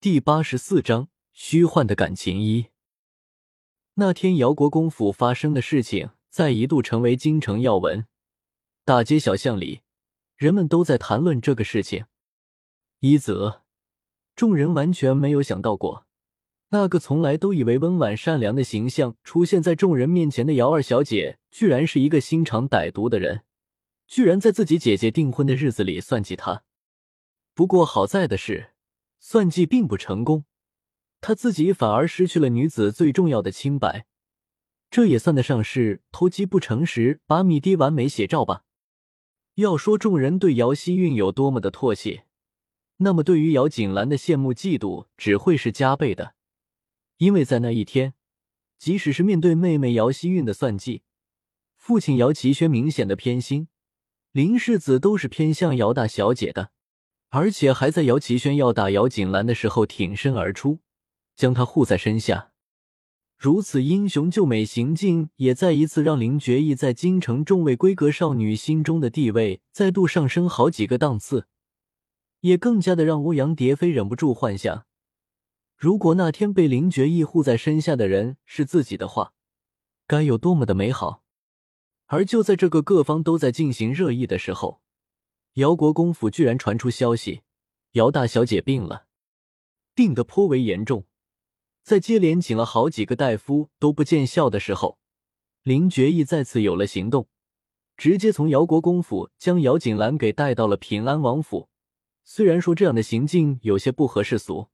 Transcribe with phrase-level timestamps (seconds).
[0.00, 2.66] 第八十四章虚幻的感情一。
[3.94, 8.06] 那天姚国公府发生的事情，再一度成为京城要闻，
[8.84, 9.80] 大街小巷里，
[10.36, 12.04] 人们都在谈论这个事情。
[13.00, 13.62] 一则，
[14.36, 16.06] 众人完全没有想到过，
[16.68, 23.42] 那个从来都以为温婉善良的形象出现在众人面前的姚二小姐，居然是一个心肠歹毒的人，
[24.06, 26.62] 居然在自己姐姐订婚的日子里算计她。
[27.52, 28.74] 不过好在的是。
[29.20, 30.44] 算计并不成功，
[31.20, 34.06] 他自己反而失去了女子最重要的清白，
[34.90, 38.64] 这也算得上是偷鸡不成蚀把米滴完美写照吧。
[39.54, 42.22] 要说众人对姚希韵有多么的唾弃，
[42.98, 46.34] 那么对于姚锦兰的羡慕嫉妒只会是加倍的，
[47.16, 48.14] 因为在那一天，
[48.78, 51.02] 即使是面对妹妹姚希韵的算计，
[51.76, 53.66] 父亲姚奇轩明显的偏心，
[54.30, 56.70] 林世子都是偏向姚大小姐的。
[57.30, 60.78] 而且还在姚奇轩要打姚锦兰的时候挺身而出，
[61.36, 62.52] 将她护在身下。
[63.36, 71.46] 如此英雄救美行径，也再一次让林觉意在京城众位闺阁少女心中的地位再度上升好几个档次，
[72.40, 74.86] 也更加的让欧阳蝶飞忍不住幻想：
[75.76, 79.34] 如果那天被林觉意护在身下的人是自己的话，
[80.06, 81.22] 该有多么的美好！
[82.06, 84.80] 而就在这个各方都在进行热议的时候。
[85.58, 87.42] 姚国公府居然传出消息，
[87.94, 89.06] 姚大小姐病了，
[89.92, 91.04] 病得颇为严重。
[91.82, 94.98] 在接连请了好几个大夫都不见效的时候，
[95.64, 97.26] 林觉义再次有了行动，
[97.96, 101.68] 直接从姚国公府将姚锦兰给带到了平安王府。
[102.22, 104.68] 虽然说这样的行径有些不合世俗，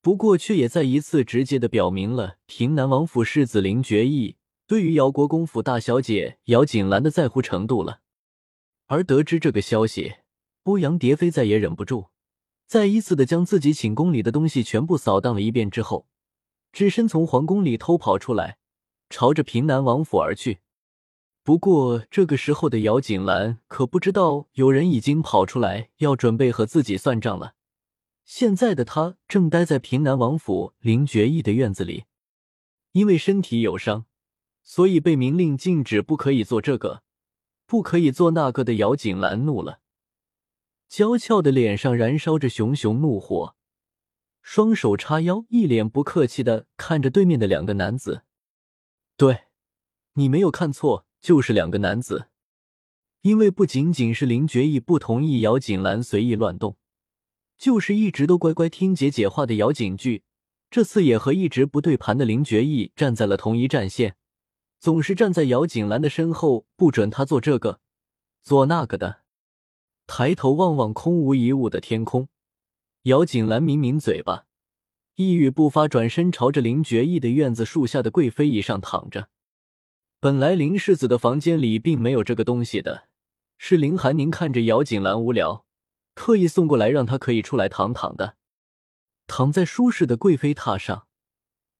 [0.00, 4.36] 不过却也再一次直接的表明了平南王府世子林觉义
[4.68, 8.02] 对于姚国公府大小姐姚锦兰的在乎程度了。
[8.86, 10.14] 而得知这个消息，
[10.64, 12.08] 欧阳蝶飞再也忍不住，
[12.66, 16.06] 再一次的将自己寝宫里的东西全部扫荡了一遍之后，
[16.72, 18.58] 只身从皇宫里偷跑出来，
[19.08, 20.60] 朝着平南王府而去。
[21.42, 27.54] 不过这个时候的姚锦兰可不知道，有人已经跑出来要准备和自己算账了。
[28.24, 32.04] 现在的他正待在平南王府林觉义的院子里，
[32.92, 34.04] 因为身体有伤，
[34.62, 37.02] 所以被明令禁止不可以做这个。
[37.66, 39.80] 不可以做那个的姚锦兰怒了，
[40.90, 43.54] 娇俏的脸上燃烧着熊熊怒火，
[44.42, 48.24] 双手叉腰，一脸不客气的看着对面的两个男子。
[49.16, 49.44] 对，
[50.14, 52.26] 你没有看错，就是两个男子。
[53.20, 56.76] 因为不仅仅是林觉意不同意姚锦兰随意乱动，
[57.56, 60.24] 就是一直都乖乖听姐姐话的姚锦剧，
[60.72, 64.16] 这次也和一直不对盘的林觉意站在了同一战线。
[64.80, 67.78] 总是站在姚锦兰的身后，不准她做这个，
[68.42, 69.20] 做那个的。
[70.12, 72.26] 抬头望望空无一物的天空，
[73.02, 74.44] 姚锦兰抿抿嘴巴，
[75.14, 79.28] 一语不发，转身朝着林觉意的院子树下的贵妃椅上躺着。
[80.18, 83.04] 本来林世子的房间里并没有这个东西的，
[83.56, 85.64] 是林寒宁看着姚锦兰无聊，
[86.16, 88.34] 特意送过来让她可以出来躺躺的。
[89.28, 91.06] 躺在舒适的贵妃榻上，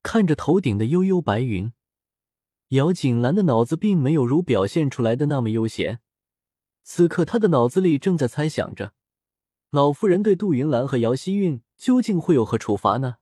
[0.04, 1.72] 看着头顶的悠悠白云。
[2.68, 5.98] 姚锦兰的脑子并没有如表现出来的那么悠闲，
[6.82, 8.92] 此刻他的脑子里正在猜想着，
[9.70, 13.16] 老夫人对杜云兰和姚希韵究竟会有何处罚呢？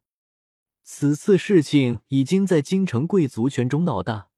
[0.83, 4.29] 此次事情已经在京城贵族圈中闹大，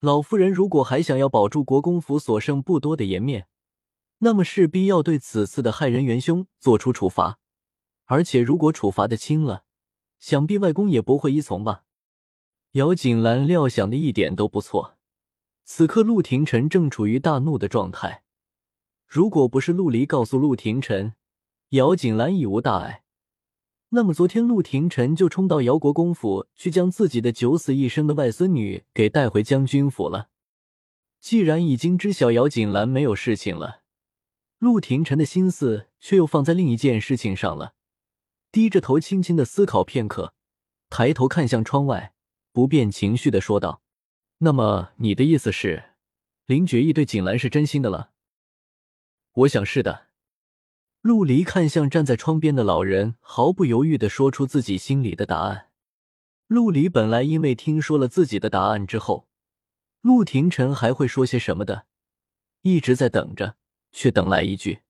[0.00, 3.48] 老夫人如果还想要保住国公府所剩不多的颜面，
[4.18, 7.38] 那么势必要对此次的害人元凶做出处罚，
[8.04, 9.64] 而且如果处罚的轻了，
[10.18, 11.84] 想必外公也不会依从吧。
[12.72, 14.98] 姚锦兰料想的一点都不错，
[15.64, 18.24] 此刻陆廷臣正处于大怒的状态。
[19.10, 21.14] 如果不是陆离告诉陆廷臣，
[21.70, 23.02] 姚锦兰已无大碍，
[23.88, 30.28] 那么昨天陆廷臣就冲到姚国公府去，将自己的九死一生的外孙女给带回将军府了。
[31.20, 33.80] 既然已经知晓姚锦兰没有事情了，
[34.60, 37.74] 陆廷臣的心思却又放在另一件事情上了。
[38.52, 40.34] 低着头，轻轻的思考片刻，
[40.88, 42.14] 抬头看向窗外。
[42.52, 43.82] 不变情绪的说道
[44.38, 45.82] ：“那么你的意思是，
[46.46, 48.10] 林觉意对锦兰是真心的了？
[49.32, 50.08] 我想是的。”
[51.02, 55.70] 陆离看向站在窗边的老人，毫不犹豫的说出自己心里的答案。
[56.46, 59.28] 陆离本来因为听说了自己的答案之后，
[60.02, 61.86] 陆廷臣还会说些什么的，
[62.62, 63.56] 一直在等着，
[63.92, 64.80] 却等来一句：“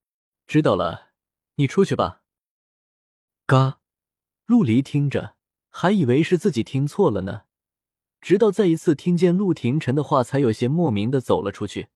[0.48, 1.10] 知道了，
[1.56, 2.22] 你出去吧。”
[3.46, 3.80] 嘎，
[4.46, 5.36] 陆离听着，
[5.68, 7.42] 还以为是自己听错了呢。
[8.20, 11.88] 直到再一次听见陆廷臣的话，才有些莫名的走了出去。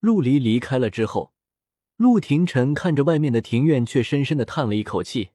[0.00, 1.32] 陆离离开了之后，
[1.98, 5.30] 陆廷臣看着外面的庭院，却深深的叹了一口气。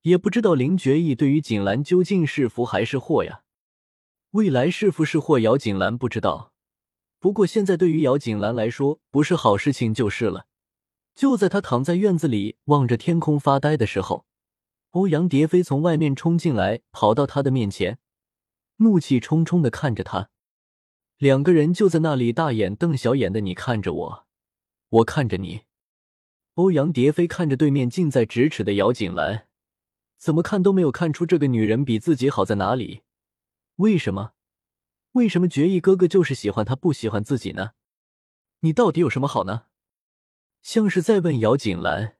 [0.00, 3.42] 也不知道林觉意对于锦兰究竟是福还是祸呀？
[4.30, 6.54] 未来是福是祸，姚锦兰不知道。
[7.18, 10.46] 不过现在对于姚锦兰来说，不是好事情就是了。
[11.14, 14.24] 就在他躺在院子里望着天空发呆的时候，
[14.92, 17.98] 欧阳蝶飞从外面冲进来，跑到他的面前，
[18.78, 20.30] 怒气冲冲的看着他。
[21.18, 24.26] 两个人就在那里大眼瞪小眼的，你看着我，
[24.88, 25.60] 我看着你。
[26.54, 29.46] 欧阳蝶飞看着对面近在咫尺的姚锦兰，
[30.18, 33.02] 怎么看都没有看出这个女人比自己好在哪里。
[33.76, 34.32] 为什么？
[35.12, 37.70] 为什么决意哥哥就是喜欢她，不喜欢自己呢？
[38.60, 39.64] 你到底有什么好呢？
[40.60, 42.16] 像是在问姚锦兰，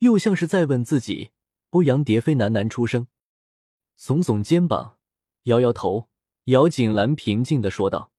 [0.00, 1.30] 又像是在问自己。
[1.70, 3.06] 欧阳蝶飞喃喃出声，
[3.98, 4.98] 耸耸肩膀，
[5.44, 6.10] 摇摇头。
[6.44, 8.12] 姚锦兰平静的说道。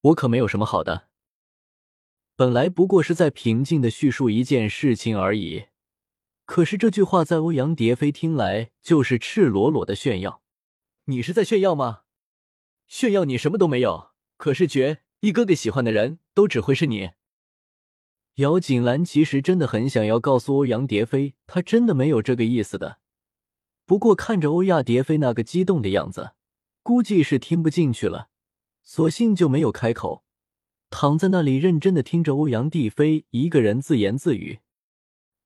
[0.00, 1.08] 我可没有什么好的，
[2.36, 5.66] 本来不过是在平静的叙述一件事情而已。
[6.44, 10.42] 可是这句话在欧阳蝶飞听来就是赤裸裸的炫耀。
[11.04, 12.02] 你是在炫耀吗？
[12.86, 14.10] 炫耀你什么都没有。
[14.36, 17.12] 可是绝一哥哥喜欢的人都只会是你。
[18.34, 22.98] 姚锦兰其实真的很想要告诉欧阳蝶飞，她真的没有这个意思的。
[23.86, 26.32] 不过看着欧亚蝶飞那个激动的样子，
[26.82, 28.28] 估计是听不进去了。
[28.82, 30.23] 索性就没有开口，
[30.96, 34.60] 躺在那里认真的听着欧阳帝妃一个人自言自语。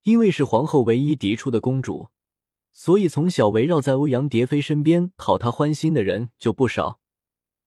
[0.03, 2.09] 因为是皇后唯一嫡出的公主，
[2.71, 7.01] 所以从小围绕在欧阳蝶妃身边讨她欢心的人就不少。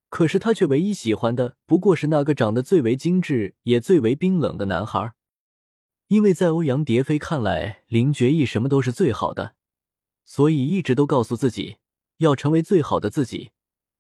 [0.10, 5.14] 可是她却唯一喜欢的不过是那个长得最为精致也最为冰冷的男孩。
[6.10, 9.56] 因为在欧阳蝶妃看来，林觉意什么都是最好的，
[10.24, 11.78] 所以一直都告诉自己
[12.18, 13.50] 要成为最好的自己。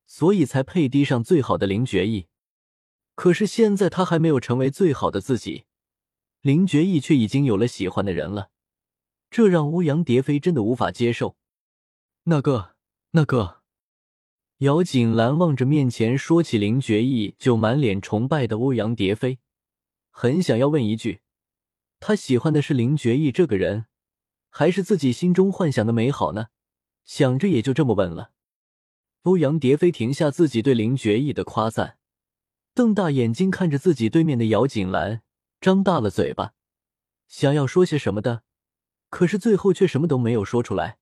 [0.05, 2.27] 所以才配低上最好的林觉意，
[3.21, 5.65] 可是现在他还没有成为最好的自己，
[6.41, 8.49] 林觉意却已经有了喜欢的人了，
[9.29, 11.35] 这让欧阳蝶飞真的无法接受。
[12.23, 12.73] 那个，
[13.11, 13.61] 那个，
[14.57, 19.37] 姚锦兰望着面前说起林觉意就满脸崇拜的欧阳蝶飞，
[20.09, 21.21] 很想要问一句：
[21.99, 23.85] 他喜欢的是林觉意这个人，
[24.49, 26.47] 还是自己心中幻想的美好呢？
[27.05, 28.31] 想着也就这么问了。
[29.21, 31.99] 欧阳蝶飞停下自己对林觉意的夸赞，
[32.73, 35.21] 瞪大眼睛看着自己对面的姚锦兰，
[35.59, 36.53] 张大了嘴巴，
[37.27, 38.43] 想要说些什么的，
[39.09, 40.97] 可是最后却什么都没有说出来。